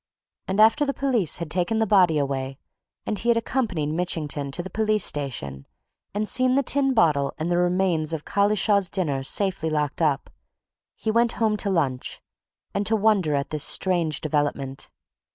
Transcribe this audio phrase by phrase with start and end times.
[0.47, 2.57] And after the police had taken the body away,
[3.05, 5.67] and he had accompanied Mitchington to the police station
[6.15, 10.31] and seen the tin bottle and the remains of Collishaw's dinner safely locked up,
[10.95, 12.19] he went home to lunch,
[12.73, 14.89] and to wonder at this strange development.